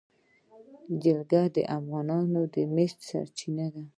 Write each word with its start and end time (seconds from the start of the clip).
جلګه 1.03 1.43
د 1.55 1.57
افغانانو 1.77 2.41
د 2.53 2.55
معیشت 2.73 2.99
سرچینه 3.09 3.67
ده. 3.73 3.83